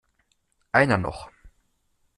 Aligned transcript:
Einer 0.71 0.97
noch! 0.97 1.29